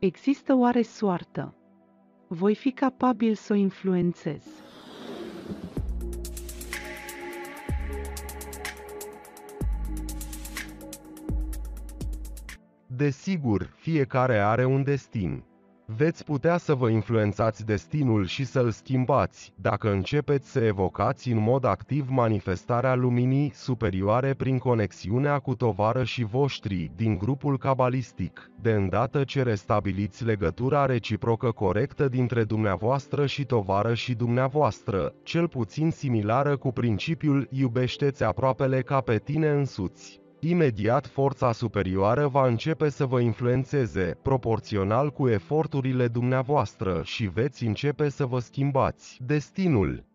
Există 0.00 0.54
oare 0.54 0.82
soartă? 0.82 1.54
Voi 2.28 2.54
fi 2.54 2.70
capabil 2.72 3.34
să 3.34 3.52
o 3.52 3.56
influențez. 3.56 4.44
Desigur, 12.86 13.74
fiecare 13.76 14.38
are 14.38 14.64
un 14.64 14.82
destin. 14.82 15.44
Veți 15.96 16.24
putea 16.24 16.56
să 16.56 16.74
vă 16.74 16.88
influențați 16.88 17.64
destinul 17.64 18.26
și 18.26 18.44
să-l 18.44 18.70
schimbați, 18.70 19.52
dacă 19.56 19.90
începeți 19.90 20.50
să 20.50 20.60
evocați 20.60 21.30
în 21.30 21.38
mod 21.38 21.64
activ 21.64 22.08
manifestarea 22.08 22.94
luminii 22.94 23.50
superioare 23.54 24.34
prin 24.34 24.58
conexiunea 24.58 25.38
cu 25.38 25.56
și 26.02 26.24
voștri 26.24 26.90
din 26.96 27.18
grupul 27.18 27.58
cabalistic, 27.58 28.50
de 28.60 28.70
îndată 28.72 29.24
ce 29.24 29.42
restabiliți 29.42 30.24
legătura 30.24 30.86
reciprocă 30.86 31.50
corectă 31.50 32.08
dintre 32.08 32.44
dumneavoastră 32.44 33.26
și 33.26 33.44
tovară 33.44 33.94
și 33.94 34.14
dumneavoastră, 34.14 35.14
cel 35.22 35.48
puțin 35.48 35.90
similară 35.90 36.56
cu 36.56 36.72
principiul 36.72 37.48
iubește-ți 37.50 38.24
aproapele 38.24 38.82
ca 38.82 39.00
pe 39.00 39.18
tine 39.18 39.48
însuți. 39.48 40.20
Imediat 40.42 41.06
forța 41.06 41.52
superioară 41.52 42.26
va 42.26 42.46
începe 42.46 42.88
să 42.88 43.06
vă 43.06 43.20
influențeze, 43.20 44.18
proporțional 44.22 45.10
cu 45.10 45.28
eforturile 45.28 46.08
dumneavoastră 46.08 47.02
și 47.04 47.26
veți 47.26 47.64
începe 47.64 48.08
să 48.08 48.26
vă 48.26 48.38
schimbați 48.38 49.18
destinul. 49.26 50.09